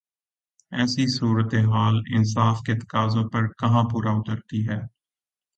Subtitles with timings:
[0.71, 4.79] ایسی صورتحال انصاف کے تقاضوں پر کہاں پورا اترتی ہے؟